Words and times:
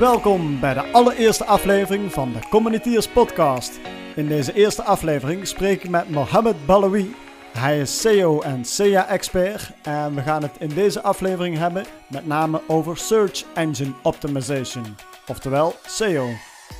Welkom 0.00 0.60
bij 0.60 0.74
de 0.74 0.92
allereerste 0.92 1.44
aflevering 1.44 2.12
van 2.12 2.32
de 2.32 2.38
Communiteers 2.50 3.08
Podcast. 3.08 3.80
In 4.16 4.28
deze 4.28 4.52
eerste 4.52 4.82
aflevering 4.82 5.46
spreek 5.46 5.84
ik 5.84 5.90
met 5.90 6.10
Mohamed 6.10 6.66
Balawi. 6.66 7.14
Hij 7.52 7.80
is 7.80 8.00
SEO 8.00 8.40
en 8.40 8.64
SEA-expert 8.64 9.70
en 9.82 10.14
we 10.14 10.20
gaan 10.22 10.42
het 10.42 10.56
in 10.58 10.68
deze 10.68 11.02
aflevering 11.02 11.58
hebben 11.58 11.84
met 12.08 12.26
name 12.26 12.60
over 12.66 12.96
Search 12.96 13.44
Engine 13.54 13.92
Optimization, 14.02 14.96
oftewel 15.26 15.74
SEO. 15.86 16.28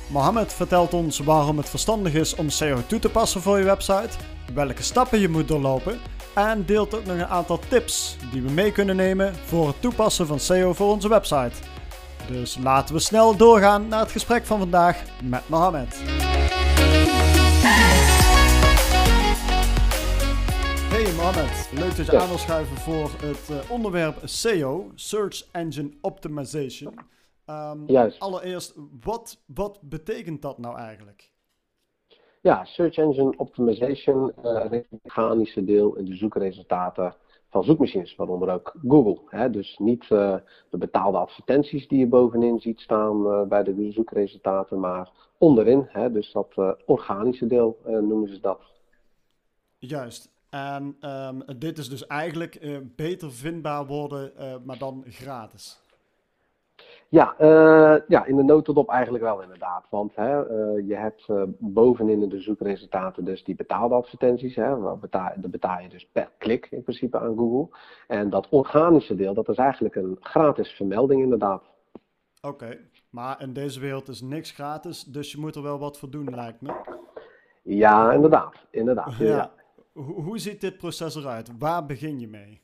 Mohamed 0.07 0.53
vertelt 0.53 0.93
ons 0.93 1.19
waarom 1.19 1.57
het 1.57 1.69
verstandig 1.69 2.13
is 2.13 2.35
om 2.35 2.49
SEO 2.49 2.77
toe 2.87 2.99
te 2.99 3.09
passen 3.09 3.41
voor 3.41 3.57
je 3.57 3.63
website, 3.63 4.17
welke 4.53 4.83
stappen 4.83 5.19
je 5.19 5.29
moet 5.29 5.47
doorlopen 5.47 5.99
en 6.35 6.65
deelt 6.65 6.95
ook 6.95 7.05
nog 7.05 7.17
een 7.17 7.25
aantal 7.25 7.59
tips 7.67 8.17
die 8.31 8.41
we 8.41 8.51
mee 8.51 8.71
kunnen 8.71 8.95
nemen 8.95 9.35
voor 9.45 9.67
het 9.67 9.81
toepassen 9.81 10.27
van 10.27 10.39
SEO 10.39 10.73
voor 10.73 10.91
onze 10.91 11.09
website. 11.09 11.71
Dus 12.31 12.57
laten 12.57 12.95
we 12.95 13.01
snel 13.01 13.37
doorgaan 13.37 13.87
naar 13.87 13.99
het 13.99 14.11
gesprek 14.11 14.45
van 14.45 14.59
vandaag 14.59 15.03
met 15.23 15.49
Mohamed. 15.49 15.95
Hey 20.89 21.13
Mohamed, 21.15 21.71
leuk 21.73 21.95
dat 21.95 22.05
je 22.05 22.19
aan 22.19 22.27
wil 22.27 22.37
schuiven 22.37 22.77
voor 22.77 23.09
het 23.21 23.49
uh, 23.49 23.71
onderwerp 23.71 24.15
SEO, 24.23 24.91
Search 24.95 25.47
Engine 25.51 25.91
Optimization. 26.01 26.93
Um, 27.45 27.83
Juist. 27.87 28.19
Allereerst, 28.19 28.73
wat, 29.03 29.43
wat 29.45 29.79
betekent 29.81 30.41
dat 30.41 30.57
nou 30.57 30.77
eigenlijk? 30.77 31.31
Ja, 32.41 32.65
Search 32.65 32.97
Engine 32.97 33.33
Optimization, 33.37 34.33
uh, 34.43 34.69
het 34.69 34.87
mechanische 35.03 35.63
deel 35.63 35.95
in 35.95 36.05
de 36.05 36.15
zoekresultaten 36.15 37.15
van 37.51 37.63
zoekmachines, 37.63 38.15
waaronder 38.15 38.53
ook 38.53 38.75
Google. 38.87 39.19
Hè? 39.29 39.49
Dus 39.49 39.77
niet 39.77 40.03
uh, 40.03 40.35
de 40.69 40.77
betaalde 40.77 41.17
advertenties 41.17 41.87
die 41.87 41.99
je 41.99 42.07
bovenin 42.07 42.59
ziet 42.59 42.79
staan 42.79 43.25
uh, 43.25 43.41
bij 43.43 43.63
de 43.63 43.91
zoekresultaten, 43.91 44.79
maar 44.79 45.11
onderin. 45.37 45.85
Hè? 45.87 46.11
Dus 46.11 46.31
dat 46.31 46.53
uh, 46.55 46.71
organische 46.85 47.47
deel 47.47 47.77
noemen 47.85 48.29
ze 48.29 48.39
dat. 48.39 48.59
Juist. 49.77 50.29
En 50.49 50.97
um, 51.01 51.43
dit 51.59 51.77
is 51.77 51.89
dus 51.89 52.07
eigenlijk 52.07 52.81
beter 52.95 53.31
vindbaar 53.31 53.85
worden, 53.85 54.31
maar 54.65 54.77
dan 54.77 55.03
gratis. 55.07 55.81
Ja, 57.11 57.35
uh, 57.41 57.97
ja, 58.07 58.25
in 58.25 58.35
de 58.35 58.43
notendop 58.43 58.89
eigenlijk 58.89 59.23
wel 59.23 59.41
inderdaad. 59.41 59.85
Want 59.89 60.15
hè, 60.15 60.51
uh, 60.51 60.87
je 60.87 60.95
hebt 60.95 61.27
uh, 61.29 61.43
bovenin 61.57 62.21
in 62.21 62.29
de 62.29 62.39
zoekresultaten 62.39 63.25
dus 63.25 63.43
die 63.43 63.55
betaalde 63.55 63.95
advertenties. 63.95 64.55
Hè, 64.55 64.95
betaal, 64.95 65.31
dat 65.35 65.51
betaal 65.51 65.81
je 65.81 65.89
dus 65.89 66.07
per 66.11 66.31
klik 66.37 66.67
in 66.69 66.83
principe 66.83 67.19
aan 67.19 67.37
Google. 67.37 67.77
En 68.07 68.29
dat 68.29 68.47
organische 68.49 69.15
deel, 69.15 69.33
dat 69.33 69.49
is 69.49 69.57
eigenlijk 69.57 69.95
een 69.95 70.17
gratis 70.19 70.71
vermelding 70.71 71.21
inderdaad. 71.21 71.63
Oké, 72.41 72.47
okay. 72.47 72.79
maar 73.09 73.41
in 73.41 73.53
deze 73.53 73.79
wereld 73.79 74.07
is 74.07 74.21
niks 74.21 74.51
gratis, 74.51 75.03
dus 75.03 75.31
je 75.31 75.39
moet 75.39 75.55
er 75.55 75.63
wel 75.63 75.79
wat 75.79 75.99
voor 75.99 76.09
doen 76.09 76.35
lijkt 76.35 76.61
me. 76.61 76.73
Ja, 77.61 78.11
inderdaad. 78.11 78.55
inderdaad 78.69 79.15
ja. 79.17 79.25
ja. 79.25 79.51
Hoe 80.03 80.39
ziet 80.39 80.61
dit 80.61 80.77
proces 80.77 81.15
eruit? 81.15 81.51
Waar 81.59 81.85
begin 81.85 82.19
je 82.19 82.27
mee? 82.27 82.61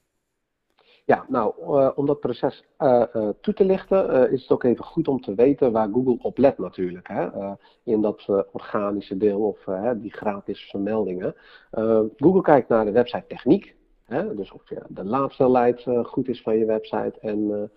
Ja, 1.07 1.25
nou, 1.27 1.53
uh, 1.59 1.89
om 1.95 2.05
dat 2.05 2.19
proces 2.19 2.63
uh, 2.79 3.03
uh, 3.13 3.29
toe 3.41 3.53
te 3.53 3.65
lichten, 3.65 4.31
is 4.31 4.41
het 4.41 4.51
ook 4.51 4.63
even 4.63 4.85
goed 4.85 5.07
om 5.07 5.21
te 5.21 5.35
weten 5.35 5.71
waar 5.71 5.89
Google 5.91 6.17
op 6.21 6.37
let 6.37 6.57
natuurlijk. 6.57 7.07
Hè? 7.07 7.53
in 7.83 8.01
dat 8.01 8.25
organische 8.51 9.17
deel 9.17 9.39
of 9.39 9.63
die 9.97 10.13
gratis 10.13 10.69
vermeldingen. 10.69 11.35
Google 12.17 12.41
kijkt 12.41 12.69
naar 12.69 12.85
de 12.85 12.91
website 12.91 13.25
techniek. 13.27 13.75
Hè? 14.03 14.35
Dus 14.35 14.51
of 14.51 14.69
ja, 14.69 14.85
de 14.89 15.03
laadsnelheid 15.03 15.85
goed 16.03 16.27
is 16.27 16.41
van 16.41 16.57
je 16.57 16.65
website 16.65 17.19
en 17.19 17.71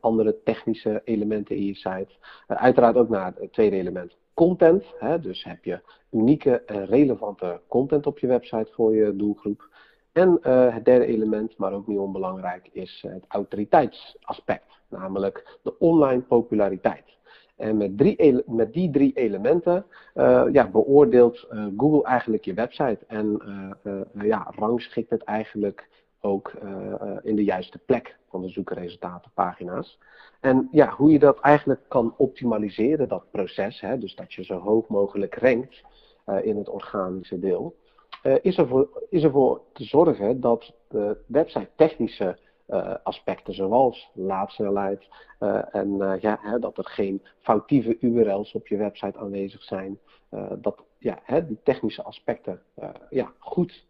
andere 0.00 0.42
technische 0.42 1.02
elementen 1.04 1.56
in 1.56 1.64
je 1.64 1.74
site. 1.74 2.14
uiteraard 2.46 2.96
ook 2.96 3.08
naar 3.08 3.32
het 3.36 3.52
tweede 3.52 3.76
element, 3.76 4.16
content. 4.34 4.84
Hè? 4.98 5.20
Dus 5.20 5.44
heb 5.44 5.64
je 5.64 5.80
unieke 6.10 6.62
en 6.66 6.86
relevante 6.86 7.60
content 7.68 8.06
op 8.06 8.18
je 8.18 8.26
website 8.26 8.72
voor 8.72 8.94
je 8.94 9.16
doelgroep. 9.16 9.68
En 10.14 10.38
uh, 10.42 10.74
het 10.74 10.84
derde 10.84 11.06
element, 11.06 11.56
maar 11.56 11.72
ook 11.72 11.86
niet 11.86 11.98
onbelangrijk, 11.98 12.68
is 12.72 13.04
het 13.08 13.24
autoriteitsaspect, 13.28 14.80
namelijk 14.88 15.58
de 15.62 15.78
online 15.78 16.20
populariteit. 16.20 17.04
En 17.56 17.76
met, 17.76 17.98
drie, 17.98 18.42
met 18.46 18.72
die 18.72 18.90
drie 18.90 19.12
elementen 19.12 19.86
uh, 20.14 20.44
ja, 20.52 20.68
beoordeelt 20.68 21.46
Google 21.76 22.02
eigenlijk 22.02 22.44
je 22.44 22.54
website 22.54 22.98
en 23.06 23.42
ja, 24.14 24.52
rangschikt 24.56 25.10
het 25.10 25.22
eigenlijk 25.22 25.88
ook 26.20 26.52
in 27.22 27.36
de 27.36 27.44
juiste 27.44 27.78
plek 27.78 28.16
van 28.28 28.42
de 28.42 28.48
zoekresultatenpagina's. 28.48 29.98
En 30.40 30.68
ja, 30.70 30.90
hoe 30.90 31.10
je 31.10 31.18
dat 31.18 31.40
eigenlijk 31.40 31.80
kan 31.88 32.14
optimaliseren, 32.16 33.08
dat 33.08 33.30
proces, 33.30 33.80
hè, 33.80 33.98
dus 33.98 34.14
dat 34.14 34.32
je 34.32 34.44
zo 34.44 34.58
hoog 34.58 34.88
mogelijk 34.88 35.34
rankt 35.34 35.82
in 36.42 36.56
het 36.56 36.68
organische 36.68 37.38
deel. 37.38 37.74
Uh, 38.26 38.34
is, 38.42 38.58
ervoor, 38.58 38.88
is 39.08 39.22
ervoor 39.22 39.60
te 39.72 39.84
zorgen 39.84 40.40
dat 40.40 40.72
de 40.88 41.18
website 41.26 41.68
technische 41.76 42.38
uh, 42.68 42.94
aspecten 43.02 43.54
zoals 43.54 44.10
laadsnelheid 44.14 45.08
uh, 45.40 45.74
en 45.74 46.18
ja, 46.20 46.38
hè, 46.40 46.58
dat 46.58 46.78
er 46.78 46.84
geen 46.84 47.22
foutieve 47.40 47.96
URL's 48.00 48.54
op 48.54 48.66
je 48.66 48.76
website 48.76 49.18
aanwezig 49.18 49.62
zijn, 49.62 49.98
dat 50.60 50.84
ja, 50.98 51.18
hè, 51.22 51.46
die 51.46 51.58
technische 51.62 52.02
aspecten 52.02 52.62
ja, 53.10 53.32
goed 53.38 53.86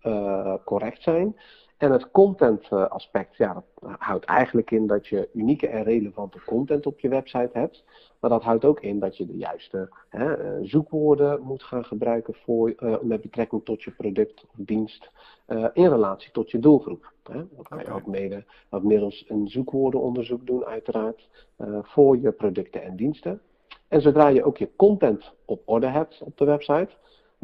correct 0.65 1.03
zijn. 1.03 1.37
En 1.77 1.93
het 1.93 2.11
content 2.11 2.71
aspect, 2.71 3.37
ja, 3.37 3.53
dat 3.53 3.65
houdt 3.99 4.25
eigenlijk 4.25 4.71
in 4.71 4.87
dat 4.87 5.07
je 5.07 5.29
unieke 5.33 5.69
en 5.69 5.83
relevante 5.83 6.39
content 6.47 6.87
op 6.87 7.01
je 7.01 7.09
website 7.09 7.51
hebt. 7.53 7.85
Maar 8.21 8.31
dat 8.31 8.43
houdt 8.43 8.65
ook 8.65 8.81
in 8.81 8.99
dat 8.99 9.17
je 9.17 9.27
de 9.27 9.37
juiste 9.37 9.89
hè, 10.09 10.65
zoekwoorden 10.65 11.41
moet 11.43 11.63
gaan 11.63 11.85
gebruiken 11.85 12.35
voor, 12.35 12.75
uh, 12.79 12.97
met 13.03 13.21
betrekking 13.21 13.65
tot 13.65 13.83
je 13.83 13.91
product 13.91 14.45
of 14.45 14.51
dienst 14.57 15.11
uh, 15.49 15.67
in 15.73 15.89
relatie 15.89 16.31
tot 16.31 16.51
je 16.51 16.59
doelgroep. 16.59 17.13
Hè. 17.23 17.45
Dat 17.57 17.69
kan 17.69 17.79
je 17.79 17.91
ook 17.91 18.07
mede 18.07 18.45
ook 18.71 18.83
middels 18.83 19.25
een 19.29 19.49
zoekwoordenonderzoek 19.49 20.47
doen 20.47 20.65
uiteraard 20.65 21.29
uh, 21.59 21.79
voor 21.83 22.19
je 22.19 22.33
producten 22.33 22.83
en 22.83 22.97
diensten. 22.97 23.41
En 23.89 24.01
zodra 24.01 24.29
je 24.29 24.45
ook 24.45 24.57
je 24.57 24.77
content 24.77 25.33
op 25.45 25.63
orde 25.65 25.87
hebt 25.87 26.23
op 26.23 26.37
de 26.39 26.45
website, 26.45 26.91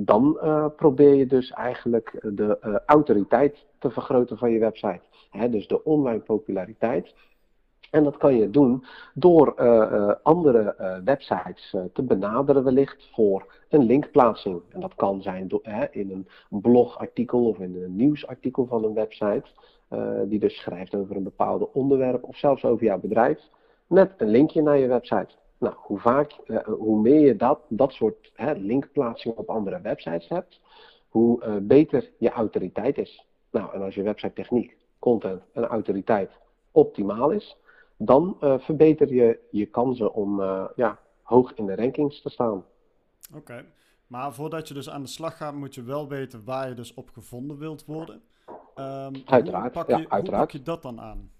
dan 0.05 0.39
uh, 0.43 0.67
probeer 0.77 1.15
je 1.15 1.27
dus 1.27 1.51
eigenlijk 1.51 2.19
de 2.23 2.59
uh, 2.65 2.75
autoriteit 2.87 3.67
te 3.79 3.91
vergroten 3.91 4.39
van 4.39 4.51
je 4.51 4.59
website. 4.59 5.01
Hè, 5.31 5.51
dus 5.51 5.67
de 5.67 5.85
online 5.85 6.21
populariteit. 6.21 7.15
En 7.91 8.05
dat 8.05 8.17
kan 8.17 8.35
je 8.37 8.51
doen 8.51 8.85
door 9.15 9.55
andere 10.23 11.01
websites 11.05 11.77
te 11.93 12.03
benaderen 12.03 12.65
wellicht 12.65 13.11
voor 13.15 13.47
een 13.69 13.85
linkplaatsing. 13.85 14.63
En 14.69 14.81
dat 14.81 14.95
kan 14.95 15.23
zijn 15.23 15.49
in 15.91 16.11
een 16.11 16.27
blogartikel 16.61 17.49
of 17.49 17.59
in 17.59 17.83
een 17.83 17.97
nieuwsartikel 17.97 18.67
van 18.67 18.85
een 18.85 18.95
website. 18.95 19.45
die 20.25 20.39
dus 20.39 20.57
schrijft 20.57 20.95
over 20.95 21.17
een 21.17 21.23
bepaald 21.23 21.73
onderwerp 21.73 22.25
of 22.25 22.37
zelfs 22.37 22.65
over 22.65 22.85
jouw 22.85 22.99
bedrijf. 22.99 23.49
Met 23.87 24.13
een 24.17 24.31
linkje 24.31 24.63
naar 24.63 24.79
je 24.79 24.87
website. 24.87 25.35
Nou, 25.61 25.75
hoe 25.77 25.99
vaak, 25.99 26.37
uh, 26.47 26.59
hoe 26.59 27.01
meer 27.01 27.21
je 27.21 27.37
dat, 27.37 27.61
dat 27.69 27.93
soort 27.93 28.31
hè, 28.35 28.53
linkplaatsingen 28.53 29.39
op 29.39 29.49
andere 29.49 29.81
websites 29.81 30.29
hebt, 30.29 30.61
hoe 31.09 31.45
uh, 31.45 31.57
beter 31.61 32.11
je 32.19 32.31
autoriteit 32.31 32.99
is. 32.99 33.27
Nou, 33.51 33.75
en 33.75 33.83
als 33.83 33.95
je 33.95 34.03
website 34.03 34.33
techniek, 34.33 34.77
content 34.99 35.43
en 35.53 35.65
autoriteit 35.65 36.31
optimaal 36.71 37.31
is, 37.31 37.57
dan 37.97 38.37
uh, 38.41 38.59
verbeter 38.59 39.15
je 39.15 39.39
je 39.51 39.67
kansen 39.67 40.15
om 40.15 40.41
ja, 40.77 40.99
hoog 41.23 41.55
in 41.55 41.67
de 41.67 41.75
rankings 41.75 42.23
te 42.23 42.31
staan. 42.31 42.65
Oké, 43.29 43.39
okay. 43.39 43.65
maar 44.07 44.35
voordat 44.35 44.69
je 44.69 44.75
dus 44.75 44.91
aan 44.91 45.03
de 45.03 45.09
slag 45.09 45.37
gaat, 45.37 45.55
moet 45.55 45.75
je 45.75 45.83
wel 45.83 46.09
weten 46.09 46.45
waar 46.45 46.69
je 46.69 46.75
dus 46.75 46.95
op 46.95 47.11
gevonden 47.11 47.59
wilt 47.59 47.85
worden. 47.85 48.23
Um, 48.75 49.23
uiteraard, 49.25 49.75
hoe 49.75 49.85
pak 49.85 49.89
je, 49.89 50.03
ja, 50.03 50.09
uiteraard. 50.09 50.27
Hoe 50.27 50.37
pak 50.37 50.51
je 50.51 50.63
dat 50.63 50.83
dan 50.83 51.01
aan? 51.01 51.31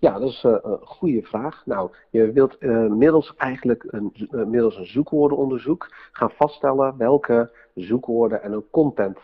Ja, 0.00 0.18
dat 0.18 0.28
is 0.28 0.44
uh, 0.44 0.56
een 0.62 0.78
goede 0.80 1.22
vraag. 1.22 1.62
Nou, 1.66 1.90
je 2.10 2.32
wilt 2.32 2.56
uh, 2.60 2.86
middels 2.86 3.34
eigenlijk 3.36 3.84
een, 3.86 4.12
uh, 4.30 4.44
middels 4.44 4.76
een 4.76 4.86
zoekwoordenonderzoek 4.86 5.88
gaan 6.12 6.30
vaststellen 6.30 6.96
welke 6.96 7.50
zoekwoorden 7.74 8.42
en 8.42 8.54
ook 8.54 8.70
content 8.70 9.18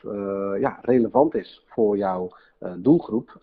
ja, 0.61 0.79
relevant 0.83 1.35
is 1.35 1.65
voor 1.67 1.97
jouw 1.97 2.31
doelgroep, 2.77 3.39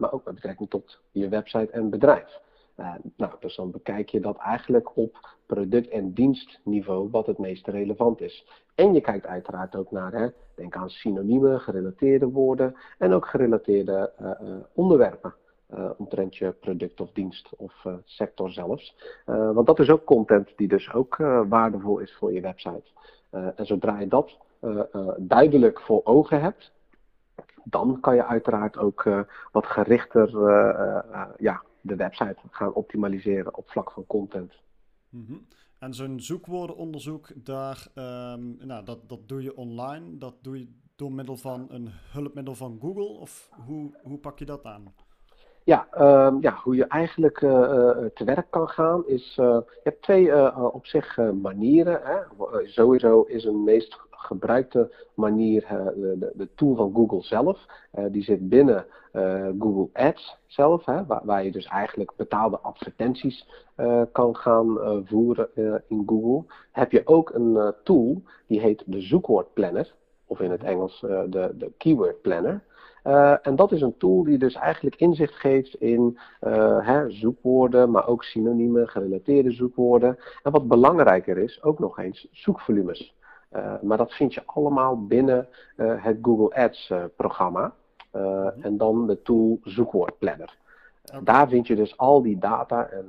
maar 0.00 0.12
ook 0.12 0.24
met 0.24 0.34
betrekking 0.34 0.70
tot 0.70 1.00
je 1.10 1.28
website 1.28 1.70
en 1.70 1.90
bedrijf. 1.90 2.40
nou, 3.16 3.32
dus 3.40 3.56
dan 3.56 3.70
bekijk 3.70 4.08
je 4.08 4.20
dat 4.20 4.36
eigenlijk 4.36 4.96
op 4.96 5.36
product- 5.46 5.88
en 5.88 6.12
dienstniveau 6.12 7.08
wat 7.10 7.26
het 7.26 7.38
meest 7.38 7.66
relevant 7.66 8.20
is. 8.20 8.46
En 8.74 8.94
je 8.94 9.00
kijkt 9.00 9.26
uiteraard 9.26 9.76
ook 9.76 9.90
naar, 9.90 10.12
hè, 10.12 10.28
denk 10.54 10.76
aan 10.76 10.90
synoniemen, 10.90 11.60
gerelateerde 11.60 12.26
woorden 12.26 12.74
en 12.98 13.12
ook 13.12 13.26
gerelateerde 13.26 14.12
onderwerpen. 14.74 15.34
Uh, 15.74 15.90
omtrent 15.96 16.36
je 16.36 16.52
product 16.52 17.00
of 17.00 17.12
dienst 17.12 17.56
of 17.56 17.84
uh, 17.84 17.94
sector 18.04 18.50
zelfs. 18.50 18.96
Uh, 19.26 19.52
want 19.52 19.66
dat 19.66 19.78
is 19.78 19.90
ook 19.90 20.04
content 20.04 20.52
die 20.56 20.68
dus 20.68 20.92
ook 20.92 21.16
waardevol 21.48 21.98
is 21.98 22.14
voor 22.14 22.32
je 22.32 22.40
website. 22.40 22.84
en 23.30 23.66
zodra 23.66 24.00
je 24.00 24.08
dat 24.08 24.38
duidelijk 25.18 25.80
voor 25.80 26.00
ogen 26.04 26.40
hebt, 26.40 26.72
dan 27.64 28.00
kan 28.00 28.14
je 28.14 28.24
uiteraard 28.24 28.78
ook 28.78 29.26
wat 29.52 29.66
gerichter 29.66 30.30
ja, 31.38 31.62
de 31.80 31.96
website 31.96 32.36
gaan 32.50 32.72
optimaliseren 32.72 33.56
op 33.56 33.70
vlak 33.70 33.90
van 33.90 34.06
content. 34.06 34.52
Mhm. 35.08 35.34
En 35.78 35.94
zo'n 35.94 36.20
zoekwoordenonderzoek, 36.20 37.44
daar, 37.44 37.86
um, 37.94 38.56
nou, 38.60 38.84
dat, 38.84 39.08
dat 39.08 39.28
doe 39.28 39.42
je 39.42 39.56
online. 39.56 40.18
Dat 40.18 40.34
doe 40.42 40.58
je 40.58 40.68
door 40.96 41.12
middel 41.12 41.36
van 41.36 41.66
een 41.68 41.88
hulpmiddel 42.12 42.54
van 42.54 42.78
Google? 42.80 43.08
Of 43.08 43.50
hoe, 43.66 43.98
hoe 44.02 44.18
pak 44.18 44.38
je 44.38 44.44
dat 44.44 44.64
aan? 44.64 44.94
Ja, 45.68 45.88
uh, 45.98 46.34
ja, 46.40 46.58
hoe 46.62 46.76
je 46.76 46.86
eigenlijk 46.86 47.40
uh, 47.40 47.50
te 48.14 48.24
werk 48.24 48.46
kan 48.50 48.68
gaan 48.68 49.06
is, 49.06 49.36
uh, 49.40 49.46
je 49.46 49.80
hebt 49.82 50.02
twee 50.02 50.54
op 50.72 50.86
zich 50.86 51.16
manieren. 51.42 52.00
Hè. 52.02 52.16
sowieso 52.64 53.22
is 53.22 53.44
een 53.44 53.64
meest 53.64 54.00
gebruikte 54.10 54.94
manier 55.14 55.66
de, 55.96 56.32
de, 56.34 56.48
tool 56.54 56.74
van 56.74 56.94
Google 56.94 57.22
zelf. 57.22 57.66
die 58.10 58.22
zit 58.22 58.48
binnen 58.48 58.86
Google 59.58 59.88
Ads 59.92 60.38
zelf, 60.46 60.84
hè, 60.84 61.06
waar, 61.06 61.20
waar, 61.24 61.44
je 61.44 61.52
dus 61.52 61.66
eigenlijk 61.66 62.12
betaalde 62.16 62.58
advertenties 62.58 63.48
kan 64.12 64.36
gaan 64.36 64.78
voeren 65.04 65.48
in 65.88 66.02
Google. 66.06 66.44
Heb 66.72 66.92
je 66.92 67.06
ook 67.06 67.30
een 67.34 67.74
tool 67.84 68.22
die 68.46 68.60
heet 68.60 68.82
de 68.86 69.00
zoekwoordplanner, 69.00 69.94
of 70.26 70.40
in 70.40 70.50
het 70.50 70.62
Engels 70.62 71.00
de, 71.00 71.54
de 71.58 71.72
keyword 71.76 72.20
planner. 72.20 72.62
Uh, 73.08 73.34
en 73.42 73.56
dat 73.56 73.72
is 73.72 73.80
een 73.80 73.96
tool 73.96 74.22
die 74.24 74.38
dus 74.38 74.54
eigenlijk 74.54 74.96
inzicht 74.96 75.34
geeft 75.34 75.74
in 75.74 76.18
uh, 76.40 76.86
hè, 76.86 77.10
zoekwoorden, 77.10 77.90
maar 77.90 78.06
ook 78.06 78.24
synoniemen, 78.24 78.88
gerelateerde 78.88 79.50
zoekwoorden. 79.50 80.18
En 80.42 80.52
wat 80.52 80.68
belangrijker 80.68 81.38
is, 81.38 81.62
ook 81.62 81.78
nog 81.78 81.98
eens 81.98 82.28
zoekvolumes. 82.30 83.16
Uh, 83.52 83.72
maar 83.82 83.96
dat 83.96 84.12
vind 84.12 84.34
je 84.34 84.42
allemaal 84.46 85.06
binnen 85.06 85.48
het 85.76 86.18
Google 86.22 86.54
Ads 86.54 86.92
programma. 87.16 87.74
Mhm. 88.12 88.50
En 88.60 88.76
dan 88.76 89.06
de 89.06 89.22
tool 89.22 89.58
Zoekwoordplanner. 89.62 90.56
Okay. 91.04 91.22
Daar 91.22 91.48
vind 91.48 91.66
je 91.66 91.76
dus 91.76 91.96
al 91.96 92.22
die 92.22 92.38
data 92.38 92.86
en 92.86 93.06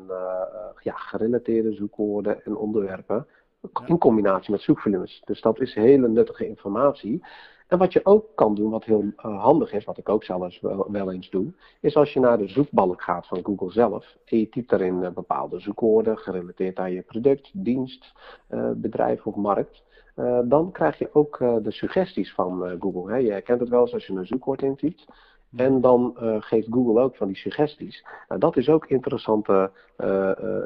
ja, 0.80 0.94
gerelateerde 0.94 1.74
zoekwoorden 1.74 2.46
en 2.46 2.56
onderwerpen 2.56 3.28
in 3.86 3.98
combinatie 3.98 4.52
met 4.52 4.62
zoekvolumes. 4.62 5.22
Dus 5.26 5.42
dat 5.42 5.60
is 5.60 5.74
hele 5.74 6.08
nuttige 6.08 6.48
informatie. 6.48 7.24
En 7.70 7.78
wat 7.78 7.94
je 7.94 8.06
ook 8.06 8.26
kan 8.36 8.56
doen, 8.56 8.70
wat 8.70 8.84
heel 8.84 9.02
uh, 9.02 9.44
handig 9.44 9.74
is, 9.74 9.86
wat 9.86 9.98
ik 9.98 10.10
ook 10.10 10.24
zelfs 10.24 10.60
wel, 10.60 10.92
wel, 10.92 11.12
eens 11.12 11.30
doe, 11.30 11.54
is 11.80 11.96
als 11.96 12.14
je 12.14 12.20
naar 12.20 12.38
de 12.38 12.48
zoekbalk 12.48 13.02
gaat 13.02 13.28
van 13.28 13.44
Google 13.44 13.72
zelf 13.72 14.18
en 14.26 14.40
je 14.40 14.50
typt 14.50 14.70
daarin 14.70 15.02
uh, 15.02 15.10
bepaalde 15.10 15.60
zoekwoorden 15.60 16.18
gerelateerd 16.18 16.80
aan 16.80 16.92
je 16.92 17.02
product, 17.02 17.50
dienst, 17.54 18.14
uh, 18.50 18.72
bedrijf 18.76 19.26
of 19.26 19.36
markt, 19.36 19.84
dan 20.44 20.72
krijg 20.72 20.98
je 20.98 21.10
ook 21.14 21.38
de 21.38 21.72
suggesties 21.72 22.34
van 22.34 22.78
Google. 22.80 23.12
Hè. 23.12 23.18
Je 23.18 23.32
herkent 23.32 23.60
het 23.60 23.70
wel 23.70 23.82
eens 23.82 23.94
als 23.94 24.08
je 24.08 24.14
een 24.14 24.26
zoekwoord 24.26 24.62
intypt. 24.62 25.06
En 25.56 25.82
dan 25.82 26.14
geeft 26.40 26.68
Google 26.72 27.02
ook 27.02 27.16
van 27.16 27.28
die 27.28 27.36
suggesties. 27.36 28.06
Nou, 28.28 28.40
dat 28.40 28.58
is 28.58 28.70
ook 28.70 28.88
interessante 28.88 29.72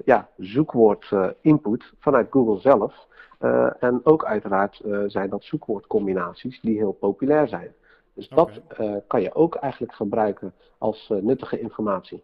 ja, 0.05 0.29
zoekwoord 0.37 1.11
input 1.41 1.93
vanuit 1.99 2.27
Google 2.29 2.59
zelf. 2.59 3.07
Uh, 3.43 3.69
en 3.79 4.01
ook 4.03 4.25
uiteraard 4.25 4.81
uh, 4.85 5.03
zijn 5.07 5.29
dat 5.29 5.43
zoekwoordcombinaties 5.43 6.61
die 6.61 6.77
heel 6.77 6.91
populair 6.91 7.47
zijn. 7.47 7.73
Dus 8.13 8.27
dat 8.27 8.61
uh, 8.79 8.95
kan 9.07 9.21
je 9.21 9.35
ook 9.35 9.55
eigenlijk 9.55 9.93
gebruiken 9.93 10.53
als 10.77 11.13
nuttige 11.21 11.59
informatie. 11.59 12.23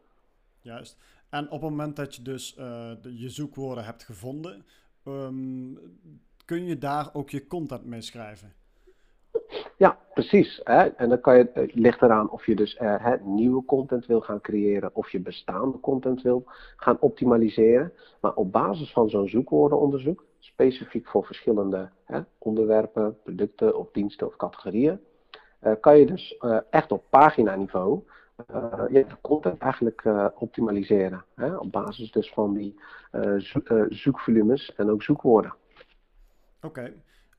Juist. 0.62 0.98
En 1.30 1.45
op 1.45 1.62
het 1.62 1.69
moment 1.69 1.95
dat 1.95 2.16
je 2.16 2.21
dus 2.21 2.56
de, 2.56 3.18
je 3.18 3.30
zoekwoorden 3.30 3.83
hebt 3.83 4.04
gevonden, 4.04 4.66
um, 5.06 5.80
kun 6.45 6.66
je 6.66 6.77
daar 6.77 7.10
ook 7.13 7.30
je 7.30 7.48
content 7.48 7.86
mee 7.86 8.01
schrijven? 8.01 8.54
Ja, 9.77 9.98
precies. 10.13 10.62
Hè? 10.63 10.83
En 10.83 11.10
dan 11.10 11.21
kan 11.21 11.38
je, 11.38 11.50
het 11.54 11.75
ligt 11.75 12.01
eraan 12.01 12.30
of 12.30 12.45
je 12.45 12.56
dus 12.56 12.75
hè, 12.77 13.18
nieuwe 13.24 13.66
content 13.66 14.06
wil 14.06 14.21
gaan 14.21 14.42
creëren 14.42 14.89
of 14.94 15.12
je 15.12 15.19
bestaande 15.19 15.80
content 15.80 16.21
wil 16.21 16.44
gaan 16.75 16.98
optimaliseren. 17.00 17.94
Maar 18.21 18.33
op 18.33 18.51
basis 18.51 18.92
van 18.92 19.10
zo'n 19.10 19.27
zoekwoordenonderzoek 19.27 20.27
specifiek 20.39 21.07
voor 21.07 21.25
verschillende 21.25 21.89
hè, 22.03 22.19
onderwerpen, 22.38 23.21
producten 23.24 23.77
of 23.77 23.91
diensten 23.91 24.27
of 24.27 24.36
categorieën, 24.36 25.00
uh, 25.63 25.71
kan 25.80 25.97
je 25.97 26.06
dus 26.06 26.36
uh, 26.41 26.57
echt 26.69 26.91
op 26.91 27.03
paginaniveau 27.09 28.03
uh, 28.51 28.83
je 28.89 29.06
content 29.21 29.62
eigenlijk 29.62 30.06
optimaliseren. 30.36 31.25
Hè, 31.36 31.56
op 31.56 31.71
basis 31.71 32.12
dus 32.12 32.30
van 32.30 32.53
die 32.53 32.80
zo 33.38 33.62
zoekvolumes 33.89 34.75
en 34.75 34.89
ook 34.89 35.03
zoekwoorden. 35.03 35.53
Oké. 36.62 36.68
Okay. 36.68 36.94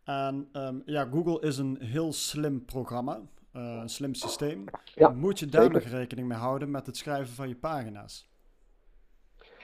En 0.05 0.49
um, 0.53 0.82
ja, 0.87 1.05
Google 1.05 1.41
is 1.41 1.58
een 1.58 1.76
heel 1.81 2.12
slim 2.12 2.64
programma, 2.64 3.20
een 3.53 3.88
slim 3.88 4.14
systeem. 4.14 4.64
Ja, 4.94 5.08
Moet 5.08 5.38
je 5.38 5.46
daar 5.46 5.70
nog 5.70 5.82
rekening 5.82 6.29
mee 6.29 6.38
houden 6.38 6.70
met 6.70 6.87
het 6.87 6.96
schrijven 6.96 7.35
van 7.35 7.49
je 7.49 7.56
pagina's? 7.56 8.30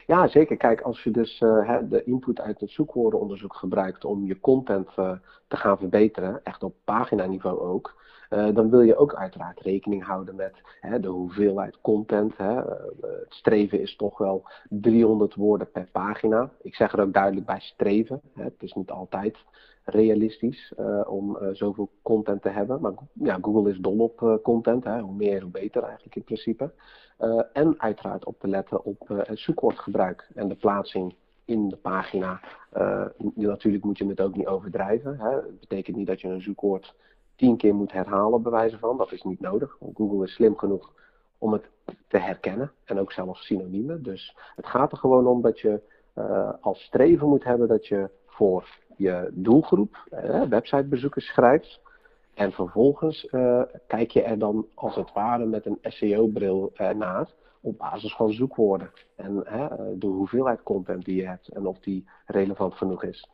Ja, 0.06 0.28
zeker. 0.28 0.56
Kijk, 0.56 0.80
als 0.80 1.02
je 1.02 1.10
dus 1.10 1.40
uh, 1.40 1.78
de 1.88 2.04
input 2.04 2.40
uit 2.40 2.60
het 2.60 2.70
zoekwoordenonderzoek 2.70 3.54
gebruikt 3.54 4.04
om 4.04 4.26
je 4.26 4.40
content 4.40 4.88
uh, 4.98 5.12
te 5.48 5.56
gaan 5.56 5.78
verbeteren, 5.78 6.40
echt 6.44 6.62
op 6.62 6.74
paginaniveau 6.84 7.60
ook, 7.60 8.02
uh, 8.30 8.54
dan 8.54 8.70
wil 8.70 8.80
je 8.80 8.96
ook 8.96 9.14
uiteraard 9.14 9.60
rekening 9.60 10.04
houden 10.04 10.36
met 10.36 10.54
hè, 10.80 11.00
de 11.00 11.08
hoeveelheid 11.08 11.80
content. 11.80 12.36
Hè. 12.36 12.54
het 13.00 13.26
streven 13.28 13.80
is 13.80 13.96
toch 13.96 14.18
wel 14.18 14.48
300 14.68 15.34
woorden 15.34 15.70
per 15.70 15.88
pagina. 15.92 16.50
Ik 16.62 16.74
zeg 16.74 16.92
er 16.92 17.00
ook 17.00 17.12
duidelijk 17.12 17.46
bij 17.46 17.60
streven. 17.60 18.20
Hè. 18.34 18.44
Het 18.44 18.62
is 18.62 18.72
niet 18.72 18.90
altijd 18.90 19.36
realistisch 19.84 20.72
om 21.06 21.38
zoveel 21.52 21.90
content 22.02 22.42
te 22.42 22.48
hebben. 22.48 22.80
Maar 22.80 22.92
ja, 23.12 23.38
Google 23.42 23.70
is 23.70 23.78
dol 23.78 23.98
op 23.98 24.40
content. 24.42 24.84
Hè. 24.84 25.00
Hoe 25.00 25.14
meer, 25.14 25.42
hoe 25.42 25.50
beter 25.50 25.82
eigenlijk 25.82 26.16
in 26.16 26.24
principe. 26.24 26.72
En 27.52 27.74
uiteraard 27.80 28.24
op 28.24 28.40
te 28.40 28.48
letten 28.48 28.84
op 28.84 29.08
het 29.08 29.38
zoekwoordgebruik 29.38 30.28
en 30.34 30.48
de 30.48 30.54
plaatsing 30.54 31.14
in 31.44 31.68
de 31.68 31.76
pagina. 31.76 32.40
Natuurlijk 33.34 33.84
moet 33.84 33.98
je 33.98 34.06
het 34.06 34.20
ook 34.20 34.36
niet 34.36 34.46
overdrijven. 34.46 35.18
Hè. 35.18 35.30
Het 35.30 35.60
betekent 35.60 35.96
niet 35.96 36.06
dat 36.06 36.20
je 36.20 36.28
een 36.28 36.42
zoekwoord 36.42 36.94
tien 37.36 37.56
keer 37.56 37.74
moet 37.74 37.92
herhalen, 37.92 38.42
bij 38.42 38.52
wijze 38.52 38.78
van. 38.78 38.96
Dat 38.96 39.12
is 39.12 39.22
niet 39.22 39.40
nodig. 39.40 39.76
Google 39.94 40.24
is 40.24 40.34
slim 40.34 40.56
genoeg 40.56 40.92
om 41.38 41.52
het 41.52 41.70
te 42.08 42.18
herkennen 42.18 42.72
en 42.84 42.98
ook 42.98 43.12
zelfs 43.12 43.46
synoniemen. 43.46 44.02
Dus 44.02 44.36
het 44.56 44.66
gaat 44.66 44.92
er 44.92 44.98
gewoon 44.98 45.26
om 45.26 45.42
dat 45.42 45.60
je 45.60 45.80
als 46.60 46.82
streven 46.82 47.28
moet 47.28 47.44
hebben 47.44 47.68
dat 47.68 47.86
je 47.86 48.10
voor 48.26 48.68
je 48.96 49.30
doelgroep, 49.32 50.08
websitebezoekers, 50.48 51.26
schrijft 51.26 51.80
en 52.34 52.52
vervolgens 52.52 53.28
uh, 53.32 53.62
kijk 53.86 54.10
je 54.10 54.22
er 54.22 54.38
dan 54.38 54.66
als 54.74 54.94
het 54.94 55.12
ware 55.12 55.46
met 55.46 55.66
een 55.66 55.78
SEO-bril 55.82 56.72
naar 56.96 57.28
op 57.60 57.78
basis 57.78 58.14
van 58.14 58.32
zoekwoorden. 58.32 58.90
En 59.16 59.34
de 59.98 60.06
hoeveelheid 60.06 60.62
content 60.62 61.04
die 61.04 61.16
je 61.16 61.26
hebt 61.26 61.48
en 61.48 61.66
of 61.66 61.78
die 61.78 62.08
relevant 62.26 62.74
genoeg 62.74 63.02
is. 63.02 63.28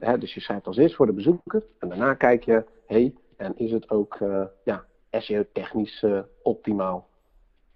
Ja. 0.00 0.16
Dus 0.16 0.34
je 0.34 0.40
schrijft 0.40 0.66
als 0.66 0.76
eerst 0.76 0.94
voor 0.94 1.06
de 1.06 1.12
bezoeker 1.12 1.62
en 1.78 1.88
daarna 1.88 2.14
kijk 2.14 2.44
je, 2.44 2.64
hey, 2.86 3.14
en 3.36 3.58
is 3.58 3.70
het 3.70 3.90
ook 3.90 4.18
ja, 4.64 4.84
SEO-technisch 5.10 6.04
optimaal? 6.42 7.08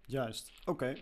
Juist, 0.05 0.53
oké. 0.65 0.95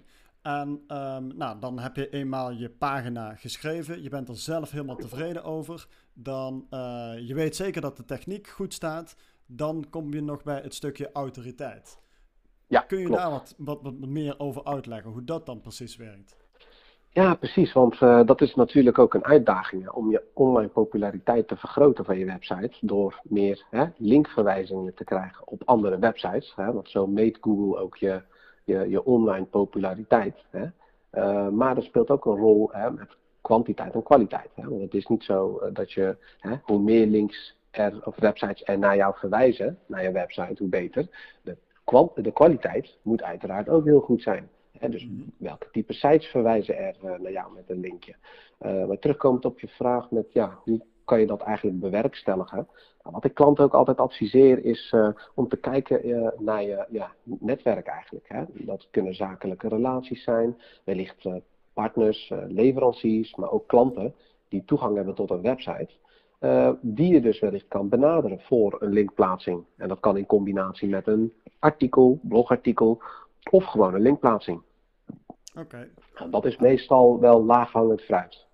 En 0.43 0.69
um, 0.69 1.37
nou, 1.37 1.59
dan 1.61 1.79
heb 1.79 1.97
je 1.97 2.11
eenmaal 2.11 2.51
je 2.51 2.71
pagina 2.71 3.35
geschreven. 3.35 4.03
Je 4.03 4.09
bent 4.09 4.29
er 4.29 4.37
zelf 4.37 4.71
helemaal 4.71 4.97
tevreden 4.97 5.45
over. 5.45 5.87
Dan 6.13 6.67
uh, 6.71 7.15
je 7.19 7.35
weet 7.35 7.57
zeker 7.57 7.81
dat 7.81 7.97
de 7.97 8.05
techniek 8.05 8.47
goed 8.47 8.75
staat 8.75 9.17
dan 9.51 9.87
kom 9.91 10.13
je 10.13 10.23
nog 10.23 10.43
bij 10.43 10.61
het 10.61 10.75
stukje 10.75 11.13
autoriteit. 11.13 11.99
Ja, 12.67 12.81
Kun 12.81 12.99
je 12.99 13.09
daar 13.09 13.31
wat, 13.31 13.55
wat, 13.59 13.83
wat 13.83 13.99
meer 13.99 14.39
over 14.39 14.65
uitleggen, 14.65 15.11
hoe 15.11 15.25
dat 15.25 15.47
dan 15.47 15.61
precies 15.61 15.97
werkt? 15.97 16.37
Ja, 17.19 17.35
precies, 17.35 17.73
want 17.73 18.01
uh, 18.01 18.27
dat 18.27 18.41
is 18.41 18.55
natuurlijk 18.55 18.99
ook 18.99 19.15
een 19.15 19.25
uitdaging 19.25 19.91
om 19.91 20.11
je 20.11 20.23
online 20.35 20.69
populariteit 20.69 21.49
te 21.49 21.57
vergroten 21.57 22.05
van 22.05 22.19
je 22.19 22.25
website 22.25 22.77
door 22.81 23.21
meer 23.23 23.65
hè, 23.71 23.85
linkverwijzingen 23.97 24.95
te 24.95 25.05
krijgen 25.05 25.47
op 25.47 25.63
andere 25.65 25.99
websites. 25.99 26.53
Hè, 26.57 26.73
want 26.73 26.89
zo 26.89 27.07
meet 27.07 27.39
Google 27.41 27.81
ook 27.81 27.97
je, 27.97 28.23
je, 28.65 28.89
je 28.89 29.05
online 29.05 29.45
populariteit. 29.45 30.45
Hè. 30.51 30.65
Uh, 31.13 31.49
maar 31.49 31.77
er 31.77 31.83
speelt 31.83 32.11
ook 32.11 32.25
een 32.25 32.37
rol 32.37 32.69
hè, 32.73 32.91
met 32.91 33.17
kwantiteit 33.41 33.95
en 33.95 34.03
kwaliteit. 34.03 34.51
Hè, 34.55 34.69
want 34.69 34.83
het 34.83 34.95
is 34.95 35.07
niet 35.07 35.25
zo 35.25 35.61
uh, 35.63 35.75
dat 35.75 35.93
je 35.93 36.17
hè, 36.39 36.55
hoe 36.63 36.81
meer 36.81 37.07
links 37.07 37.57
er, 37.71 38.01
of 38.05 38.17
websites 38.17 38.63
er 38.65 38.79
naar 38.79 38.97
jou 38.97 39.15
verwijzen, 39.17 39.79
naar 39.87 40.03
je 40.03 40.13
website, 40.13 40.57
hoe 40.59 40.69
beter. 40.69 41.09
De, 41.43 41.57
de 42.15 42.33
kwaliteit 42.33 42.99
moet 43.03 43.23
uiteraard 43.23 43.69
ook 43.69 43.85
heel 43.85 44.01
goed 44.01 44.23
zijn. 44.23 44.49
Dus 44.87 45.07
mhm. 45.07 45.23
welke 45.37 45.69
type 45.71 45.93
sites 45.93 46.27
verwijzen 46.27 46.77
er 46.77 46.97
uh, 47.05 47.19
naar 47.19 47.33
jou 47.33 47.55
met 47.55 47.71
een 47.71 47.81
linkje? 47.81 48.15
Uh, 48.61 48.87
maar 48.87 48.99
terugkomend 48.99 49.45
op 49.45 49.61
je 49.61 49.69
vraag 49.69 50.11
met 50.11 50.33
ja, 50.33 50.59
hoe 50.65 50.85
kan 51.05 51.21
je 51.21 51.27
dat 51.27 51.41
eigenlijk 51.41 51.81
bewerkstelligen? 51.81 52.69
Nou, 53.03 53.15
wat 53.15 53.25
ik 53.25 53.35
klanten 53.35 53.65
ook 53.65 53.75
altijd 53.75 53.99
adviseer 53.99 54.65
is 54.65 54.93
uh, 54.95 55.09
om 55.35 55.49
te 55.49 55.57
kijken 55.57 56.33
naar 56.39 56.63
je 56.63 56.87
ja, 56.91 57.13
netwerk 57.23 57.87
eigenlijk. 57.87 58.29
Hè? 58.29 58.45
Dat 58.53 58.89
kunnen 58.91 59.15
zakelijke 59.15 59.69
relaties 59.69 60.23
zijn, 60.23 60.61
wellicht 60.85 61.29
partners, 61.73 62.33
leveranciers, 62.49 63.35
maar 63.35 63.51
ook 63.51 63.67
klanten 63.67 64.15
die 64.49 64.65
toegang 64.65 64.97
hebben 64.97 65.15
tot 65.15 65.31
een 65.31 65.43
website. 65.43 65.91
Die 66.81 67.13
je 67.13 67.21
dus 67.21 67.41
wellicht 67.41 67.69
kan 67.69 67.89
benaderen 67.89 68.41
voor 68.41 68.77
een 68.83 68.93
linkplaatsing. 68.93 69.65
En 69.77 69.89
dat 69.89 70.01
kan 70.01 70.17
in 70.17 70.27
combinatie 70.27 70.89
met 70.89 71.07
een 71.07 71.33
artikel, 71.59 72.19
blogartikel 72.23 73.03
of 73.51 73.65
gewoon 73.65 73.95
een 73.95 74.01
linkplaatsing. 74.01 74.63
Oké. 75.59 75.91
Okay. 76.15 76.31
Dat 76.31 76.45
is 76.45 76.57
meestal 76.57 77.21
wel 77.21 77.45
laaghangend 77.45 78.01
fruit. 78.01 78.47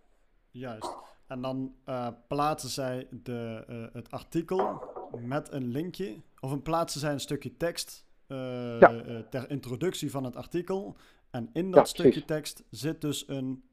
Juist. 0.51 0.97
En 1.27 1.43
dan 1.43 1.75
uh, 1.89 2.09
plaatsen 2.29 2.71
zij 2.71 3.07
de, 3.11 3.65
uh, 3.71 3.87
het 3.93 4.11
artikel 4.11 4.83
met 5.21 5.53
een 5.53 5.67
linkje, 5.67 6.17
of 6.41 6.51
een 6.51 6.63
plaatsen 6.63 7.01
zij 7.01 7.13
een 7.13 7.21
stukje 7.21 7.57
tekst 7.57 8.05
uh, 8.29 8.81
ja. 8.81 9.23
ter 9.31 9.51
introductie 9.51 10.11
van 10.11 10.25
het 10.25 10.37
artikel. 10.37 10.97
En 11.31 11.51
in 11.53 11.71
dat 11.71 11.81
ja, 11.81 11.85
stukje 11.85 12.11
precies. 12.11 12.27
tekst 12.27 12.65
zit 12.71 13.01
dus 13.01 13.29
een 13.29 13.65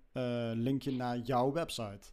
linkje 0.53 0.91
naar 0.91 1.17
jouw 1.17 1.51
website. 1.51 2.09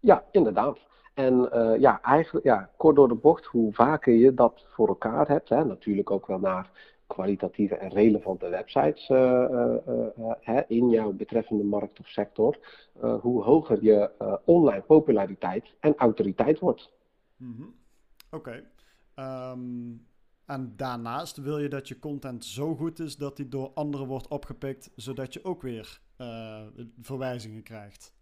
Ja, 0.00 0.24
inderdaad. 0.30 0.78
En 1.14 1.48
ja, 1.80 2.02
eigenlijk, 2.02 2.46
ja, 2.46 2.70
kort 2.76 2.96
door 2.96 3.08
de 3.08 3.14
bocht, 3.14 3.44
hoe 3.44 3.72
vaker 3.72 4.14
je 4.14 4.34
dat 4.34 4.64
voor 4.68 4.88
elkaar 4.88 5.28
hebt, 5.28 5.48
hè, 5.48 5.64
natuurlijk 5.64 6.10
ook 6.10 6.26
wel 6.26 6.38
naar 6.38 6.70
kwalitatieve 7.12 7.74
en 7.74 7.90
relevante 7.90 8.48
websites 8.48 9.08
uh, 9.08 10.60
in 10.66 10.88
jouw 10.88 11.12
betreffende 11.12 11.64
markt 11.64 12.00
of 12.00 12.08
sector, 12.08 12.58
hoe 13.20 13.42
hoger 13.42 13.84
je 13.84 14.10
online 14.44 14.82
populariteit 14.82 15.74
en 15.80 15.96
autoriteit 15.96 16.58
wordt. 16.58 16.92
Mm 17.36 17.74
Oké. 18.30 18.64
Ehm, 19.14 19.92
en 20.46 20.72
daarnaast 20.76 21.36
wil 21.36 21.58
je 21.58 21.68
dat 21.68 21.88
je 21.88 21.98
content 21.98 22.44
zo 22.44 22.74
goed 22.74 22.98
is 22.98 23.16
dat 23.16 23.36
die 23.36 23.48
door 23.48 23.70
anderen 23.74 24.06
wordt 24.06 24.28
opgepikt, 24.28 24.90
zodat 24.96 25.32
je 25.32 25.44
ook 25.44 25.62
weer 25.62 26.00
verwijzingen 27.00 27.62
krijgt. 27.62 28.12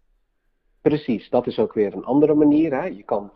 Precies, 0.81 1.29
dat 1.29 1.47
is 1.47 1.59
ook 1.59 1.73
weer 1.73 1.93
een 1.93 2.05
andere 2.05 2.33
manier. 2.33 2.73
Hè. 2.73 2.85
Je 2.85 3.03
kan, 3.03 3.31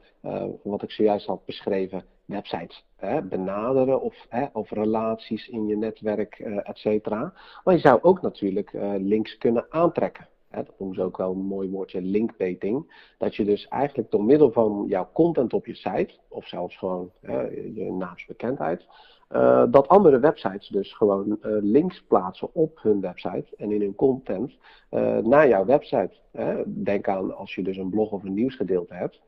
wat 0.64 0.84
ik 0.84 0.92
zojuist 0.92 1.25
had 1.25 1.46
beschreven, 1.46 2.04
websites 2.25 2.86
hè, 2.96 3.22
benaderen 3.22 4.02
of, 4.02 4.25
hè, 4.30 4.46
relaties 4.54 5.48
in 5.48 5.68
je 5.68 5.78
netwerk, 5.78 6.40
uh, 6.40 6.70
et 6.70 6.78
cetera. 6.78 7.34
Maar 7.64 7.74
je 7.74 7.80
zou 7.80 8.00
ook 8.02 8.22
natuurlijk 8.22 8.74
uh, 8.74 8.94
links 8.98 9.38
kunnen 9.38 9.66
aantrekken. 9.70 10.28
Hè, 10.50 10.64
dat 10.64 10.80
noemen 10.80 10.98
ze 10.98 11.04
ook 11.04 11.18
wel 11.18 11.32
een 11.32 11.46
mooi 11.46 11.70
woordje 11.70 12.02
linkbaiting. 12.02 12.94
Dat 13.18 13.36
je 13.36 13.46
dus 13.46 13.68
eigenlijk 13.68 14.12
door 14.12 14.24
middel 14.24 14.52
van 14.52 14.86
jouw 14.88 15.10
content 15.14 15.54
op 15.54 15.66
je 15.66 15.75
site, 15.75 16.14
of 16.30 16.48
zelfs 16.48 16.78
gewoon 16.78 17.12
je 17.74 17.96
naamsbekendheid, 17.98 18.86
uh, 19.36 19.63
dat 19.70 19.88
andere 19.88 20.20
websites 20.20 20.68
dus 20.68 20.94
gewoon 20.94 21.38
links 21.62 22.04
plaatsen 22.08 22.54
op 22.54 22.80
hun 22.82 23.01
website 23.01 23.46
en 23.58 23.72
in 23.72 23.82
hun 23.82 23.96
content 23.96 24.58
naar 25.24 25.48
jouw 25.48 25.65
website. 25.65 26.12
Denk 26.65 27.08
aan 27.08 27.36
als 27.36 27.56
je 27.56 27.63
dus 27.63 27.77
een 27.77 27.89
blog 27.89 28.12
of 28.12 28.24
een 28.24 28.34
nieuwsgedeelte 28.34 28.94
hebt. 28.94 29.22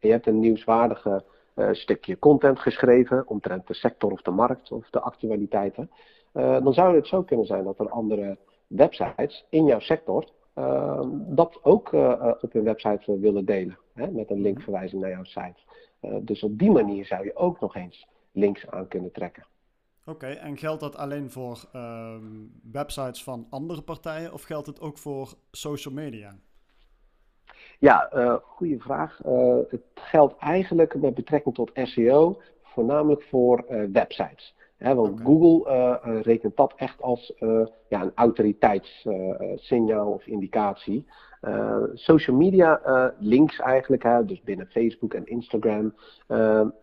En 0.00 0.08
je 0.08 0.14
hebt 0.14 0.26
een 0.26 0.40
nieuwswaardige 0.40 1.24
stukje 1.72 2.18
content 2.18 2.58
geschreven 2.58 3.28
omtrent 3.28 3.66
de 3.66 3.74
sector 3.74 4.12
of 4.12 4.22
de 4.22 4.30
markt 4.30 4.72
of 4.72 4.90
de 4.90 5.00
actualiteiten. 5.00 5.90
Dan 6.32 6.72
zou 6.72 6.96
het 6.96 7.06
zo 7.06 7.22
kunnen 7.22 7.46
zijn 7.46 7.64
dat 7.64 7.78
er 7.78 7.88
andere 7.88 8.38
websites 8.66 9.46
in 9.50 9.64
jouw 9.64 9.80
sector 9.80 10.28
uh, 10.58 11.00
dat 11.26 11.58
ook 11.62 11.92
op 12.40 12.52
hun 12.52 12.64
website 12.64 13.18
willen 13.18 13.44
delen. 13.44 13.78
Hè, 13.94 14.10
met 14.10 14.30
een 14.30 14.40
linkverwijzing 14.40 15.00
naar 15.00 15.10
jouw 15.10 15.24
site. 15.24 15.60
dus 16.20 16.42
op 16.42 16.58
die 16.58 16.70
manier 16.70 17.06
zou 17.06 17.24
je 17.24 17.36
ook 17.36 17.60
nog 17.60 17.76
eens 17.76 18.08
links 18.32 18.70
aan 18.70 18.88
kunnen 18.88 19.12
trekken. 19.12 19.46
Oké, 20.06 20.26
en 20.26 20.56
geldt 20.56 20.80
dat 20.80 20.96
alleen 20.96 21.30
voor 21.30 21.68
ehm, 21.72 22.46
websites 22.72 23.22
van 23.22 23.46
andere 23.50 23.82
partijen 23.82 24.32
of 24.32 24.42
geldt 24.42 24.66
het 24.66 24.80
ook 24.80 24.98
voor 24.98 25.34
social 25.50 25.94
media? 25.94 26.36
Ja, 27.78 28.10
uh, 28.14 28.34
goede 28.42 28.78
vraag. 28.78 29.24
Uh, 29.26 29.56
het 29.68 29.82
geldt 29.94 30.36
eigenlijk 30.38 30.94
met 30.94 31.14
betrekking 31.14 31.54
tot 31.54 31.70
SEO 31.74 32.40
voornamelijk 32.62 33.22
voor 33.22 33.64
uh, 33.70 33.84
websites. 33.92 34.54
Hè, 34.76 34.94
want 34.94 35.12
okay. 35.12 35.24
Google 35.24 36.20
rekent 36.22 36.56
dat 36.56 36.72
echt 36.76 37.02
als 37.02 37.32
ja, 37.88 38.02
een 38.02 38.12
autoriteitssignaal 38.14 40.12
of 40.12 40.26
indicatie. 40.26 41.06
Social 41.94 42.36
media 42.36 42.80
links 43.18 43.58
eigenlijk, 43.58 44.28
dus 44.28 44.42
binnen 44.42 44.66
Facebook 44.66 45.14
en 45.14 45.26
Instagram, 45.26 45.94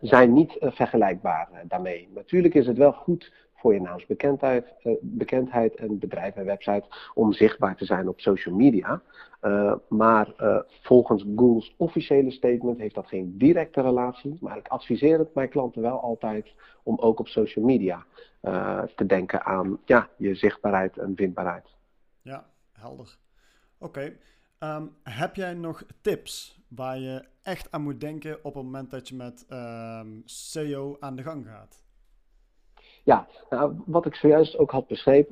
zijn 0.00 0.32
niet 0.32 0.56
vergelijkbaar 0.60 1.48
daarmee. 1.68 2.08
Natuurlijk 2.14 2.54
is 2.54 2.66
het 2.66 2.76
wel 2.76 2.92
goed 2.92 3.32
voor 3.54 3.74
je 3.74 3.80
naamsbekendheid 3.80 4.74
bekendheid 5.00 5.74
en 5.74 5.98
bedrijf 5.98 6.34
en 6.34 6.44
website 6.44 6.86
om 7.14 7.32
zichtbaar 7.32 7.76
te 7.76 7.84
zijn 7.84 8.08
op 8.08 8.20
social 8.20 8.54
media. 8.54 9.02
Maar 9.88 10.34
volgens 10.82 11.24
Google's 11.36 11.74
officiële 11.76 12.30
statement 12.30 12.78
heeft 12.78 12.94
dat 12.94 13.06
geen 13.06 13.38
directe 13.38 13.80
relatie. 13.80 14.36
Maar 14.40 14.56
ik 14.56 14.68
adviseer 14.68 15.18
het 15.18 15.34
mijn 15.34 15.48
klanten 15.48 15.82
wel 15.82 16.00
altijd 16.00 16.54
om 16.82 16.98
ook 16.98 17.18
op 17.18 17.28
social 17.28 17.64
media 17.64 18.04
te 18.96 19.06
denken 19.06 19.44
aan 19.44 19.78
ja, 19.84 20.08
je 20.16 20.34
zichtbaarheid 20.34 20.98
en 20.98 21.12
vindbaarheid. 21.16 21.66
Ja, 22.22 22.46
helder. 22.72 23.16
Oké. 23.78 24.12
Um, 24.64 24.96
heb 25.02 25.34
jij 25.34 25.54
nog 25.54 25.84
tips 26.00 26.60
waar 26.68 26.98
je 26.98 27.24
echt 27.42 27.70
aan 27.70 27.82
moet 27.82 28.00
denken 28.00 28.44
op 28.44 28.54
het 28.54 28.64
moment 28.64 28.90
dat 28.90 29.08
je 29.08 29.14
met 29.14 29.46
um, 29.50 30.22
SEO 30.24 30.96
aan 31.00 31.16
de 31.16 31.22
gang 31.22 31.46
gaat? 31.46 31.82
Ja, 33.04 33.26
nou, 33.50 33.74
wat 33.86 34.06
ik 34.06 34.14
zojuist 34.14 34.58
ook 34.58 34.70
had 34.70 34.86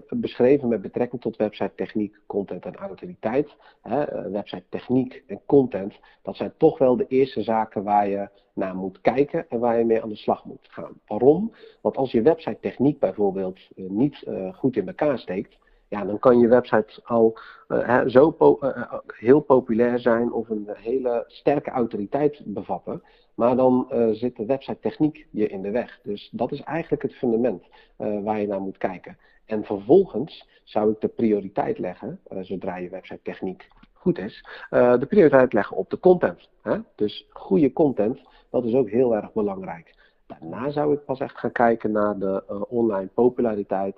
beschreven, 0.09 0.69
met 0.69 0.83
betrekking 0.83 1.21
tot 1.21 1.37
website 1.37 1.73
techniek, 1.75 2.21
content 2.27 2.65
en 2.65 2.77
autoriteit. 2.77 3.57
Hè, 3.83 4.03
eh, 4.03 4.31
website 4.31 4.65
techniek 4.69 5.23
en 5.27 5.41
content, 5.47 5.95
dat 6.23 6.37
zijn 6.37 6.53
toch 6.57 6.79
wel 6.79 6.97
de 6.97 7.07
eerste 7.07 7.43
zaken 7.43 7.83
waar 7.83 8.09
je 8.09 8.29
naar 8.55 8.75
moet 8.75 9.01
kijken 9.01 9.49
en 9.49 9.59
waar 9.59 9.79
je 9.79 9.85
mee 9.85 10.03
aan 10.03 10.09
de 10.09 10.17
slag 10.17 10.45
moet 10.45 10.69
gaan. 10.71 11.01
Waarom? 11.07 11.55
Want 11.81 11.97
als 11.97 12.11
je 12.11 12.23
website 12.23 12.59
techniek 12.61 12.99
bijvoorbeeld 12.99 13.59
uh, 13.77 13.91
niet 13.91 14.25
uh, 14.29 14.55
goed 14.55 14.77
in 14.77 14.87
elkaar 14.87 15.19
steekt, 15.19 15.59
ja, 15.91 16.05
dan 16.05 16.19
kan 16.19 16.39
je 16.39 16.49
website 16.49 17.01
al 17.03 17.39
uh, 17.69 18.03
zo 18.07 18.31
po 18.31 18.59
uh, 18.63 18.93
heel 19.07 19.41
populair 19.41 19.99
zijn 19.99 20.33
of 20.33 20.49
een 20.49 20.69
hele 20.75 21.25
sterke 21.27 21.71
autoriteit 21.71 22.41
bevatten. 22.45 23.03
Maar 23.35 23.57
dan 23.57 23.87
zit 24.13 24.37
de 24.37 24.47
website 24.47 24.79
techniek 24.81 25.27
je 25.31 25.49
in 25.49 25.63
de 25.63 25.71
weg. 25.71 26.01
Dus 26.03 26.29
dat 26.33 26.53
is 26.53 26.61
eigenlijk 26.61 27.03
het 27.03 27.15
fundament 27.15 27.65
waar 27.97 28.41
je 28.41 28.47
naar 28.47 28.61
moet 28.61 28.79
kijken. 28.79 29.19
En 29.45 29.65
vervolgens 29.65 30.49
zou 30.65 30.91
ik 30.91 31.01
de 31.01 31.09
prioriteit 31.09 31.79
leggen, 31.79 32.21
zodra 32.41 32.77
je 32.77 32.89
website 32.89 33.23
techniek 33.23 33.69
goed 33.93 34.19
is, 34.19 34.45
de 34.71 35.07
prioriteit 35.09 35.53
leggen 35.53 35.77
op 35.77 35.91
de 35.91 35.99
content. 36.01 36.49
Hè? 36.63 36.79
Dus 36.95 37.27
goede 37.31 37.73
content, 37.73 38.21
dat 38.51 38.65
is 38.65 38.75
ook 38.75 38.89
heel 38.89 39.17
erg 39.17 39.33
belangrijk. 39.33 39.95
Daarna 40.27 40.71
zou 40.71 40.93
ik 40.93 41.05
pas 41.05 41.21
echt 41.21 41.39
gaan 41.39 41.53
kijken 41.53 41.93
naar 41.93 42.19
de 42.19 42.65
online 42.69 43.09
populariteit 43.15 43.97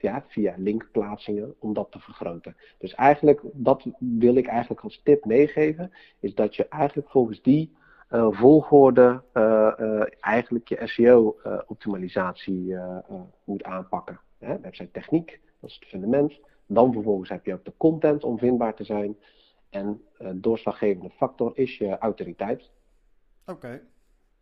ja, 0.00 0.24
via 0.28 0.54
linkplaatsingen 0.56 1.54
om 1.58 1.72
dat 1.72 1.90
te 1.90 1.98
vergroten. 1.98 2.56
Dus 2.78 2.94
eigenlijk, 2.94 3.40
dat 3.52 3.84
wil 3.98 4.36
ik 4.36 4.46
eigenlijk 4.46 4.80
als 4.80 5.00
tip 5.02 5.24
meegeven, 5.24 5.92
is 6.20 6.34
dat 6.34 6.56
je 6.56 6.68
eigenlijk 6.68 7.10
volgens 7.10 7.42
die 7.42 7.76
uh, 8.10 8.26
volgorde 8.30 9.22
uh, 9.34 10.02
eigenlijk 10.20 10.68
je 10.68 10.80
SEO-optimalisatie 10.86 12.76
moet 13.44 13.64
aanpakken. 13.64 14.20
Hè? 14.38 14.60
Website 14.60 14.90
techniek, 14.90 15.40
dat 15.60 15.70
is 15.70 15.76
het 15.80 15.88
fundament. 15.88 16.40
Dan 16.66 16.92
vervolgens 16.92 17.28
heb 17.28 17.46
je 17.46 17.52
ook 17.52 17.64
de 17.64 17.72
content 17.76 18.24
om 18.24 18.38
vindbaar 18.38 18.74
te 18.74 18.84
zijn. 18.84 19.16
En 19.70 20.02
doorslaggevende 20.34 21.10
factor 21.10 21.52
is 21.54 21.78
je 21.78 21.98
autoriteit. 21.98 22.70
Oké, 23.46 23.82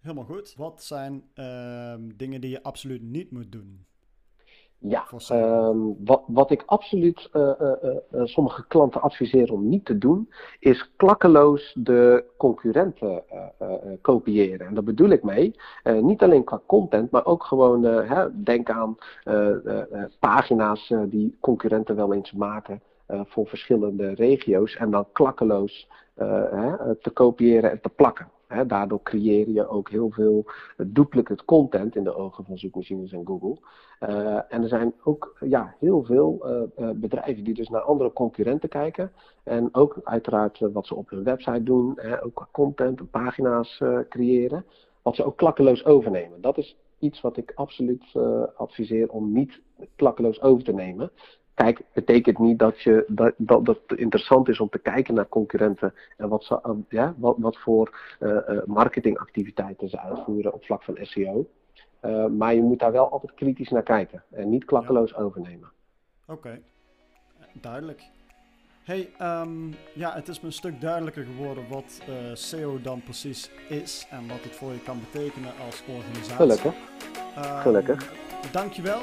helemaal 0.01 0.25
goed. 0.25 0.55
Wat 0.57 0.83
zijn 0.83 1.25
ehm, 1.35 2.09
dingen 2.17 2.41
die 2.41 2.51
je 2.51 2.63
absoluut 2.63 3.03
niet 3.03 3.31
moet 3.31 3.53
doen? 3.53 3.87
Ja, 4.83 5.07
um, 5.33 5.97
wat, 6.05 6.23
wat 6.27 6.51
ik 6.51 6.63
absoluut 6.67 7.29
uh, 7.33 7.51
uh, 7.61 7.73
uh, 7.83 8.25
sommige 8.25 8.67
klanten 8.67 9.01
adviseer 9.01 9.53
om 9.53 9.69
niet 9.69 9.85
te 9.85 9.99
doen, 9.99 10.31
is 10.59 10.91
klakkeloos 10.97 11.75
de 11.79 12.25
concurrenten 12.37 13.23
kopiëren. 14.01 14.67
En 14.67 14.75
daar 14.75 14.85
bedoel 14.85 15.09
ik 15.09 15.23
mee, 15.23 15.55
niet 16.01 16.23
alleen 16.23 16.45
qua 16.45 16.61
content, 16.67 17.11
maar 17.11 17.27
ook 17.27 17.45
gewoon, 17.45 17.83
hè, 17.83 18.43
denk 18.43 18.71
aan 18.71 18.97
pagina's 20.19 20.93
die 21.07 21.37
concurrenten 21.41 21.97
wel 21.97 22.15
eens 22.15 22.33
maken 22.33 22.83
voor 23.07 23.47
verschillende 23.47 24.15
regio's 24.15 24.77
en 24.77 24.91
dan 24.91 25.07
klakkeloos 25.13 25.89
te 27.01 27.11
kopiëren 27.13 27.71
en 27.71 27.81
te 27.81 27.89
plakken. 27.89 28.29
Daardoor 28.67 29.03
creëer 29.03 29.49
je 29.49 29.69
ook 29.69 29.91
heel 29.91 30.11
veel 30.11 30.47
duplicate 30.77 31.45
content 31.45 31.97
in 31.97 32.05
de 32.05 32.15
ogen 32.15 32.45
van 32.45 32.59
zoekmachines 32.59 33.13
en 33.13 33.27
Google. 33.27 33.57
Uh, 34.01 34.41
en 34.49 34.63
er 34.63 34.69
zijn 34.69 34.95
ook 35.05 35.37
ja, 35.41 35.75
heel 35.79 36.05
veel 36.05 36.41
uh, 36.45 36.87
uh, 36.87 36.91
bedrijven 36.95 37.45
die 37.45 37.55
dus 37.55 37.69
naar 37.69 37.81
andere 37.81 38.13
concurrenten 38.13 38.69
kijken. 38.69 39.13
En 39.45 39.75
ook 39.75 40.01
uiteraard 40.05 40.59
wat 40.59 40.87
ze 40.87 40.95
op 40.95 41.11
hun 41.11 41.25
website 41.25 41.63
doen, 41.63 42.01
ook 42.23 42.49
content 42.53 42.99
en 42.99 43.09
pagina's 43.11 43.83
creëren. 44.09 44.65
Wat 45.03 45.17
ze 45.17 45.25
ook 45.25 45.37
klakkeloos 45.37 45.85
overnemen. 45.85 46.41
Dat 46.41 46.59
is 46.59 46.77
iets 46.99 47.21
wat 47.21 47.37
ik 47.37 47.53
absoluut 47.55 48.05
adviseer 48.57 49.11
om 49.11 49.33
niet 49.33 49.61
klakkeloos 49.97 50.41
over 50.41 50.65
te 50.65 50.73
nemen. 50.73 51.11
Kijk, 51.55 51.81
betekent 51.93 52.39
niet 52.39 52.59
dat, 52.59 52.81
je, 52.81 53.05
dat, 53.09 53.35
dat, 53.37 53.65
dat 53.65 53.81
het 53.87 53.99
interessant 53.99 54.49
is 54.49 54.61
om 54.61 54.69
te 54.69 54.79
kijken 54.79 55.15
naar 55.15 55.29
concurrenten 55.29 55.95
en 56.17 56.29
wat, 56.29 56.45
ze, 56.45 56.77
ja, 56.89 57.15
wat, 57.17 57.37
wat 57.39 57.59
voor 57.59 58.17
uh, 58.21 58.39
marketingactiviteiten 58.67 59.89
ze 59.89 60.01
uitvoeren 60.01 60.53
op 60.53 60.65
vlak 60.65 60.83
van 60.83 60.99
SEO. 61.01 61.47
Uh, 62.03 62.27
maar 62.27 62.55
je 62.55 62.63
moet 62.63 62.79
daar 62.79 62.93
wel 62.93 63.11
altijd 63.11 63.35
kritisch 63.35 63.69
naar 63.69 63.83
kijken 63.83 64.23
en 64.31 64.51
niet 64.51 64.65
klakkeloos 64.65 65.11
ja. 65.11 65.17
overnemen. 65.17 65.71
Oké, 66.27 66.33
okay. 66.33 66.63
duidelijk. 67.53 68.03
Hey, 68.85 69.11
ehm, 69.19 69.69
ja, 69.93 70.15
het 70.15 70.29
is 70.29 70.41
me 70.41 70.47
een 70.47 70.53
stuk 70.53 70.81
duidelijker 70.81 71.25
geworden 71.25 71.69
wat 71.69 72.01
uh, 72.09 72.15
SEO 72.35 72.81
dan 72.81 73.03
precies 73.03 73.51
is 73.69 74.07
en 74.11 74.29
wat 74.29 74.43
het 74.43 74.57
voor 74.57 74.73
je 74.73 74.83
kan 74.83 75.01
betekenen 75.01 75.53
als 75.67 75.83
organisatie. 75.89 76.35
Gelukkig. 76.35 76.75
Um, 77.37 77.61
Gelukkig. 77.61 78.13
Dankjewel. 78.53 79.01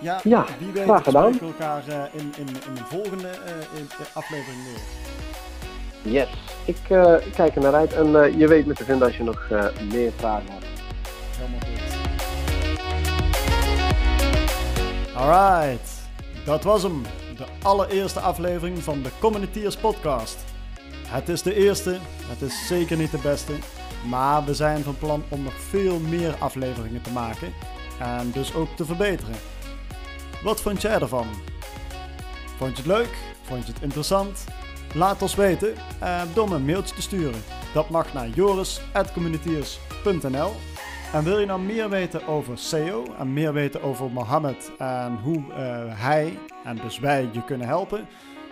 Ja, 0.00 0.20
ja 0.24 0.44
wie 0.58 0.72
weet 0.72 0.84
graag 0.84 1.02
gedaan. 1.02 1.32
we 1.32 1.38
elkaar 1.40 1.82
uh, 1.88 2.02
in, 2.12 2.32
in, 2.36 2.46
in 2.46 2.74
de 2.74 2.84
volgende 2.84 3.28
uh, 3.28 3.78
in, 3.78 3.88
aflevering 4.12 4.62
weer. 4.64 6.12
Yes, 6.12 6.28
ik 6.64 6.76
kijk 7.34 7.56
er 7.56 7.62
naar 7.62 7.74
uit 7.74 7.92
en 7.92 8.38
je 8.38 8.48
weet 8.48 8.66
me 8.66 8.74
te 8.74 8.84
vinden 8.84 9.06
als 9.06 9.16
je 9.16 9.22
nog 9.22 9.48
meer 9.92 10.12
vragen 10.16 10.52
hebt. 10.52 10.66
Helemaal 11.36 11.60
goed. 11.60 11.78
Alright, 15.14 15.90
dat 16.44 16.64
was 16.64 16.82
hem. 16.82 17.02
De 17.36 17.44
allereerste 17.62 18.20
aflevering 18.20 18.78
van 18.78 19.02
de 19.02 19.10
Communiteers 19.18 19.76
podcast. 19.76 20.38
Het 21.08 21.28
is 21.28 21.42
de 21.42 21.54
eerste, 21.54 21.98
het 22.26 22.42
is 22.42 22.66
zeker 22.66 22.96
niet 22.96 23.10
de 23.10 23.20
beste. 23.22 23.52
Maar 24.08 24.44
we 24.44 24.54
zijn 24.54 24.82
van 24.82 24.98
plan 24.98 25.22
om 25.28 25.42
nog 25.42 25.54
veel 25.54 25.98
meer 25.98 26.34
afleveringen 26.38 27.02
te 27.02 27.12
maken. 27.12 27.52
En 27.98 28.30
dus 28.30 28.54
ook 28.54 28.68
te 28.76 28.84
verbeteren. 28.84 29.34
Wat 30.42 30.60
vond 30.60 30.82
jij 30.82 31.00
ervan? 31.00 31.26
Vond 32.56 32.76
je 32.76 32.82
het 32.82 32.86
leuk? 32.86 33.16
Vond 33.42 33.66
je 33.66 33.72
het 33.72 33.82
interessant? 33.82 34.44
Laat 34.94 35.22
ons 35.22 35.34
weten 35.34 35.74
uh, 36.02 36.22
door 36.34 36.48
me 36.48 36.54
een 36.54 36.64
mailtje 36.64 36.94
te 36.94 37.02
sturen. 37.02 37.42
Dat 37.74 37.90
mag 37.90 38.12
naar 38.12 38.28
joris.communitiers.nl 38.28 40.52
En 41.12 41.24
wil 41.24 41.38
je 41.38 41.46
nou 41.46 41.60
meer 41.60 41.88
weten 41.88 42.26
over 42.26 42.58
SEO 42.58 43.04
en 43.18 43.32
meer 43.32 43.52
weten 43.52 43.82
over 43.82 44.10
Mohammed 44.10 44.72
en 44.78 45.18
hoe 45.22 45.38
uh, 45.38 45.44
hij 45.88 46.38
en 46.64 46.76
dus 46.76 46.98
wij 46.98 47.28
je 47.32 47.44
kunnen 47.44 47.66
helpen? 47.66 48.08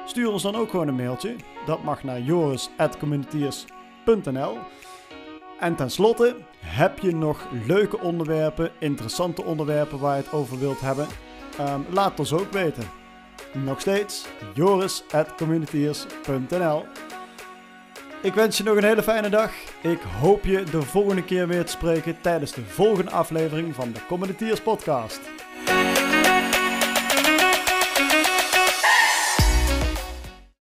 Stuur 0.06 0.30
ons 0.30 0.42
dan 0.42 0.56
ook 0.56 0.70
gewoon 0.70 0.88
een 0.88 0.94
mailtje. 0.94 1.36
Dat 1.66 1.82
mag 1.82 2.02
naar 2.02 2.20
joris.communitiers.nl 2.20 4.58
En 5.60 5.76
tenslotte, 5.76 6.36
heb 6.58 6.98
je 6.98 7.14
nog 7.14 7.46
leuke 7.66 8.00
onderwerpen, 8.00 8.70
interessante 8.78 9.44
onderwerpen 9.44 9.98
waar 9.98 10.16
je 10.16 10.22
het 10.22 10.32
over 10.32 10.58
wilt 10.58 10.80
hebben? 10.80 11.06
Um, 11.60 11.86
laat 11.90 12.18
ons 12.18 12.32
ook 12.32 12.52
weten. 12.52 12.84
Nog 13.52 13.80
steeds 13.80 14.26
joris.communitiers.nl 14.54 16.84
Ik 18.22 18.34
wens 18.34 18.56
je 18.56 18.62
nog 18.62 18.76
een 18.76 18.84
hele 18.84 19.02
fijne 19.02 19.28
dag. 19.28 19.50
Ik 19.82 20.00
hoop 20.20 20.44
je 20.44 20.62
de 20.62 20.82
volgende 20.82 21.24
keer 21.24 21.48
weer 21.48 21.64
te 21.64 21.72
spreken 21.72 22.20
tijdens 22.20 22.52
de 22.52 22.64
volgende 22.64 23.10
aflevering 23.10 23.74
van 23.74 23.92
de 23.92 24.06
Communitiers 24.06 24.60
podcast. 24.60 25.20